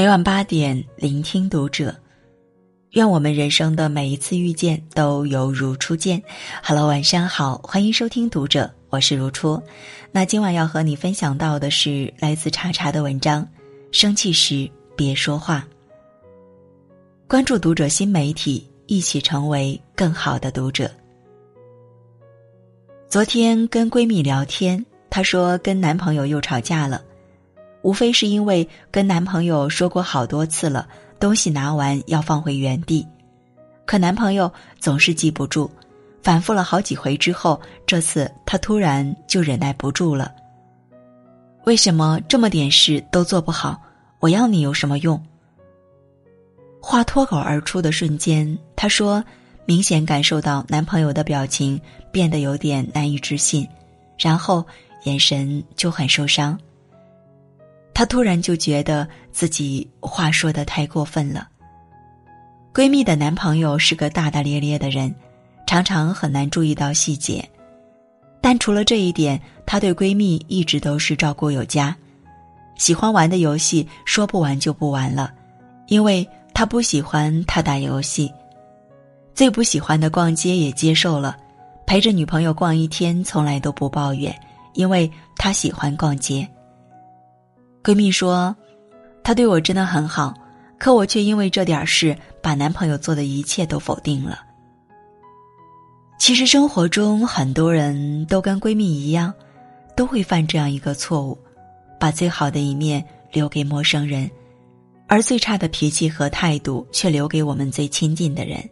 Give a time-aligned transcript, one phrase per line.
[0.00, 1.94] 每晚八点，聆听读者。
[2.92, 6.22] 愿我们人生的每一次遇见都犹如初见。
[6.64, 9.62] Hello，晚上好，欢迎收听读者，我是如初。
[10.10, 13.46] 那今晚要和你分享到的是来自茶茶的文章：
[13.92, 14.66] 生气时
[14.96, 15.68] 别说话。
[17.28, 20.90] 关注读者新媒体，一起成为更好的读者。
[23.06, 27.04] 昨天跟闺蜜聊天，她说跟男朋友又吵架了，
[27.82, 30.86] 无非是因为跟男朋友说过好多次了。
[31.18, 33.06] 东西拿完要放回原地，
[33.84, 35.70] 可男朋友总是记不住，
[36.22, 40.32] 反复了好几回之后，这次他突然就忍耐不住了。
[41.64, 43.78] 为什么这么点事都做不好？
[44.18, 45.22] 我要你有什么用？
[46.80, 49.22] 话脱口而出的瞬间，她说，
[49.66, 51.78] 明显感受到男朋友的表情
[52.10, 53.68] 变得有点难以置信，
[54.16, 54.64] 然后
[55.04, 56.58] 眼神就很受伤。
[58.00, 61.46] 她突然就觉得自己话说的太过分了。
[62.72, 65.14] 闺蜜的男朋友是个大大咧咧的人，
[65.66, 67.46] 常常很难注意到细节，
[68.40, 71.94] 但除了这一点，他对闺蜜一直都是照顾有加。
[72.74, 75.30] 喜欢玩的游戏说不玩就不玩了，
[75.88, 78.32] 因为他不喜欢他打游戏。
[79.34, 81.36] 最不喜欢的逛街也接受了，
[81.86, 84.34] 陪着女朋友逛一天从来都不抱怨，
[84.72, 86.48] 因为他喜欢逛街。
[87.82, 88.54] 闺蜜说
[89.24, 90.34] ：“他对我真的很好，
[90.78, 94.40] 可我却因为这点事把男朋友做的一切都否定了。”
[96.20, 99.32] 其实生活中很多人都跟闺蜜一样，
[99.96, 101.38] 都会犯这样一个错误，
[101.98, 104.30] 把最好的一面留给陌生人，
[105.06, 108.62] 而最差的脾气和态度却留给我们最亲近的人。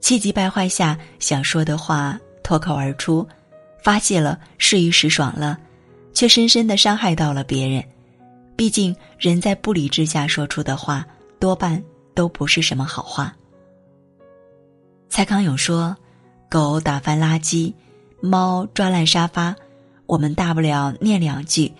[0.00, 3.26] 气急败坏下想说的话脱口而出，
[3.78, 5.58] 发泄了是一时爽了。
[6.16, 7.84] 却深深的伤害到了别人，
[8.56, 11.06] 毕竟人在不理智下说出的话，
[11.38, 11.80] 多半
[12.14, 13.36] 都不是什么好话。
[15.10, 15.94] 蔡康永说
[16.48, 17.70] ：“狗打翻垃圾，
[18.18, 19.54] 猫抓烂沙发，
[20.06, 21.70] 我们大不了念两句，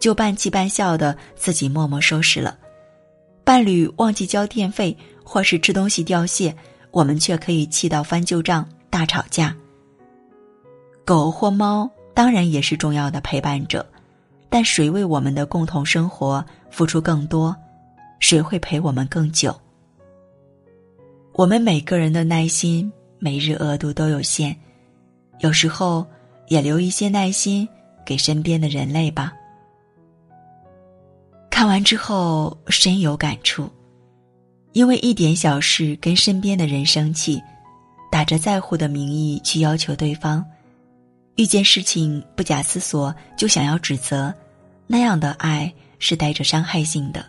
[0.00, 2.58] 就半气半笑的自己默默收拾了。
[3.44, 6.52] 伴侣忘记交电费，或是吃东西掉屑，
[6.90, 9.56] 我们却可以气到翻旧账，大吵架。
[11.04, 13.84] 狗或猫。”当然也是重要的陪伴者，
[14.48, 17.54] 但谁为我们的共同生活付出更多，
[18.20, 19.54] 谁会陪我们更久？
[21.32, 24.54] 我们每个人的耐心每日额度都有限，
[25.40, 26.06] 有时候
[26.46, 27.68] 也留一些耐心
[28.06, 29.32] 给身边的人类吧。
[31.50, 33.68] 看完之后深有感触，
[34.72, 37.42] 因为一点小事跟身边的人生气，
[38.12, 40.44] 打着在乎的名义去要求对方。
[41.36, 44.32] 遇见事情不假思索就想要指责，
[44.86, 47.24] 那样的爱是带着伤害性的。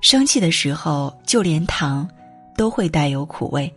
[0.00, 2.08] 生气的时候，就连糖
[2.56, 3.72] 都会带有苦味，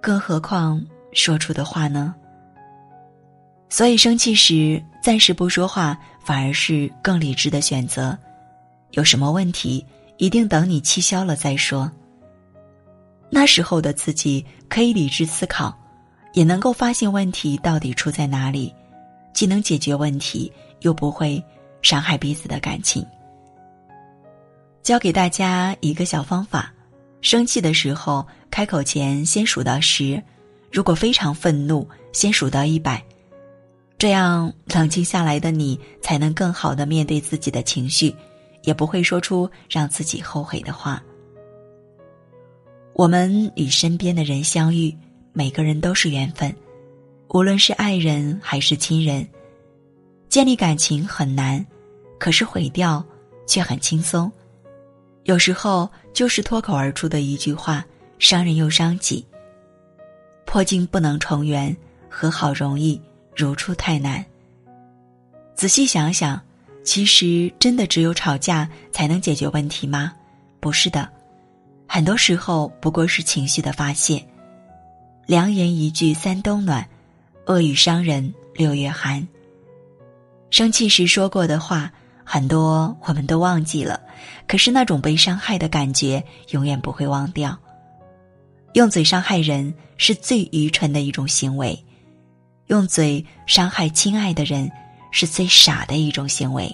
[0.00, 2.14] 更何况说出的话呢？
[3.68, 8.16] 所以生气时暂时不说话，反而是更理智的选择。
[8.92, 9.84] 有什么问题，
[10.16, 11.90] 一定等你气消了再说。
[13.30, 15.76] 那时候的自己可以理智思考。
[16.36, 18.70] 也能够发现问题到底出在哪里，
[19.32, 21.42] 既能解决问题，又不会
[21.80, 23.02] 伤害彼此的感情。
[24.82, 26.70] 教给大家一个小方法：
[27.22, 30.22] 生气的时候，开口前先数到十；
[30.70, 33.02] 如果非常愤怒，先数到一百。
[33.96, 38.14] 这样冷静下来的你，才能更好的面对自己的情绪，
[38.64, 41.02] 也不会说出让自己后悔的话。
[42.92, 44.94] 我们与身边的人相遇。
[45.36, 46.50] 每个人都是缘分，
[47.28, 49.28] 无论是爱人还是亲人，
[50.30, 51.62] 建立感情很难，
[52.18, 53.04] 可是毁掉
[53.46, 54.32] 却很轻松。
[55.24, 57.84] 有时候就是脱口而出的一句话，
[58.18, 59.26] 伤人又伤己。
[60.46, 61.76] 破镜不能重圆，
[62.08, 62.98] 和好容易，
[63.36, 64.24] 如初太难。
[65.54, 66.40] 仔细想想，
[66.82, 70.14] 其实真的只有吵架才能解决问题吗？
[70.60, 71.06] 不是的，
[71.86, 74.26] 很多时候不过是情绪的发泄。
[75.26, 76.88] 良言一句三冬暖，
[77.46, 79.26] 恶语伤人六月寒。
[80.50, 81.92] 生气时说过的话
[82.22, 84.00] 很多，我们都忘记了，
[84.46, 87.58] 可是那种被伤害的感觉永远不会忘掉。
[88.74, 91.76] 用嘴伤害人是最愚蠢的一种行为，
[92.68, 94.70] 用嘴伤害亲爱的人
[95.10, 96.72] 是最傻的一种行为。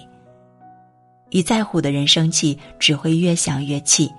[1.31, 4.11] 与在乎的人生气，只会越想越气。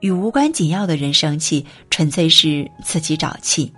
[0.00, 3.72] 与无关紧要的人生气，纯粹是自己找气。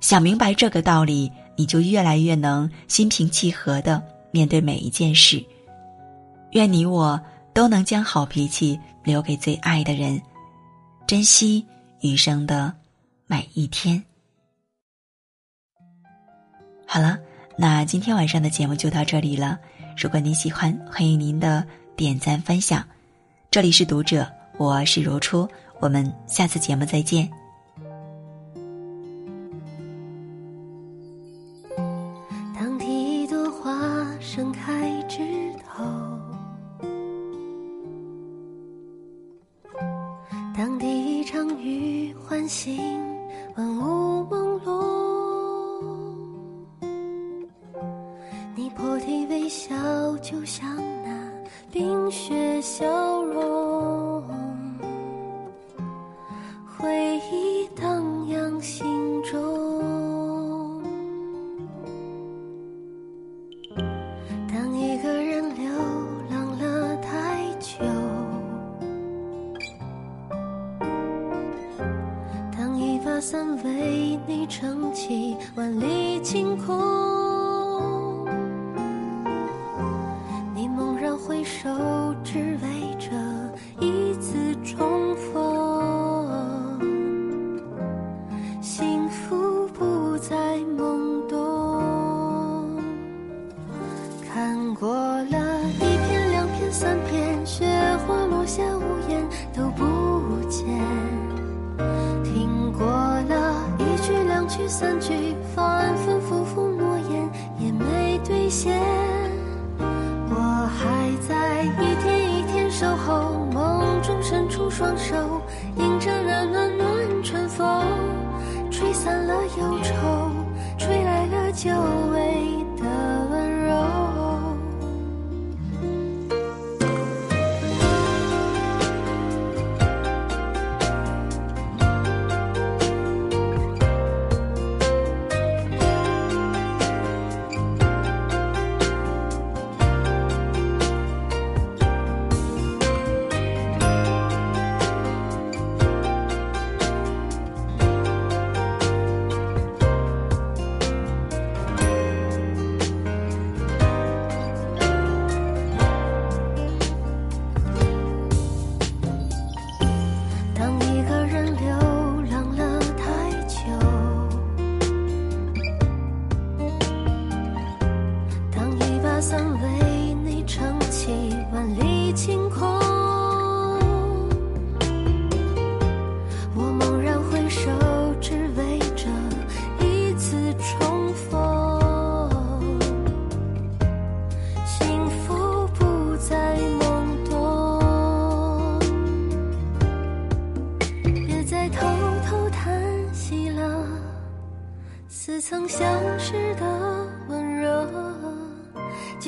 [0.00, 5.42] 想明白这个道理，你就越来越能心平气和的面对每一件事。
[6.52, 7.20] 愿你我
[7.52, 10.20] 都能将好脾气留给最爱的人，
[11.06, 11.64] 珍惜
[12.00, 12.72] 余生的
[13.26, 14.02] 每一天。
[16.86, 17.18] 好了，
[17.56, 19.58] 那今天晚上的节目就到这里了。
[19.96, 21.66] 如果您喜欢，欢迎您的
[21.96, 22.86] 点赞分享。
[23.50, 25.48] 这里是读者，我是如初，
[25.80, 27.28] 我们下次节目再见。
[32.56, 35.20] 当第一朵花盛开枝
[35.66, 35.84] 头，
[40.56, 42.78] 当第一场雨唤醒
[43.56, 44.72] 万物朦胧，
[48.54, 49.74] 你破涕微笑，
[50.18, 51.28] 就像那
[51.72, 53.53] 冰雪消融，
[73.24, 76.76] 伞为你撑起万里晴空，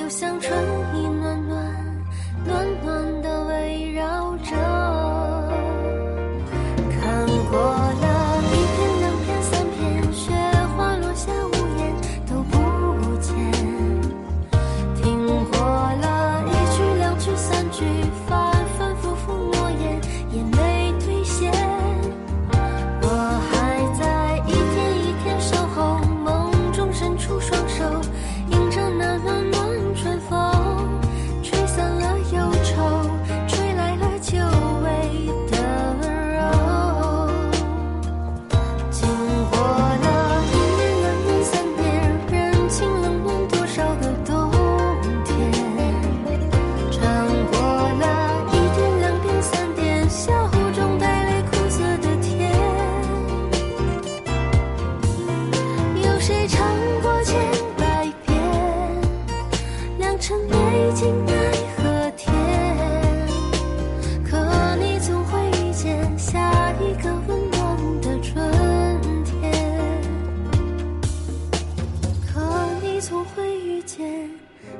[0.06, 0.56] 就像春
[0.94, 1.05] 意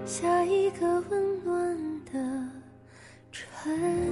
[0.07, 2.13] 下一个温暖的
[3.33, 4.06] 春